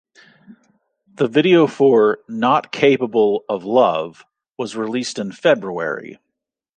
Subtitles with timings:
[1.13, 4.25] The video for "Not Capable of Love"
[4.57, 6.17] was released in February.